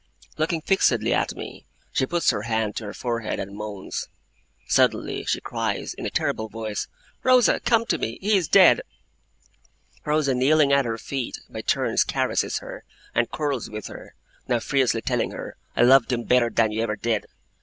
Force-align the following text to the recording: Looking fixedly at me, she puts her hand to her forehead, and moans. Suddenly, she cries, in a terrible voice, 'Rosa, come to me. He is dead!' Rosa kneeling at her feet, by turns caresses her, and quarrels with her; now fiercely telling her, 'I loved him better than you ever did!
Looking 0.35 0.61
fixedly 0.61 1.13
at 1.13 1.35
me, 1.35 1.67
she 1.91 2.07
puts 2.07 2.31
her 2.31 2.41
hand 2.41 2.75
to 2.77 2.85
her 2.85 2.93
forehead, 2.95 3.39
and 3.39 3.55
moans. 3.55 4.07
Suddenly, 4.67 5.25
she 5.25 5.39
cries, 5.41 5.93
in 5.93 6.07
a 6.07 6.09
terrible 6.09 6.49
voice, 6.49 6.87
'Rosa, 7.21 7.59
come 7.59 7.85
to 7.85 7.99
me. 7.99 8.17
He 8.19 8.35
is 8.35 8.47
dead!' 8.47 8.81
Rosa 10.03 10.33
kneeling 10.33 10.73
at 10.73 10.85
her 10.85 10.97
feet, 10.97 11.37
by 11.51 11.61
turns 11.61 12.03
caresses 12.03 12.57
her, 12.61 12.83
and 13.13 13.29
quarrels 13.29 13.69
with 13.69 13.85
her; 13.89 14.15
now 14.47 14.57
fiercely 14.59 15.03
telling 15.03 15.29
her, 15.33 15.55
'I 15.75 15.83
loved 15.83 16.11
him 16.11 16.23
better 16.23 16.49
than 16.49 16.71
you 16.71 16.81
ever 16.81 16.95
did! 16.95 17.27